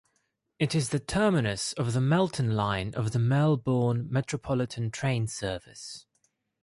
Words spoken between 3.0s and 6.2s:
the Melbourne metropolitan train service.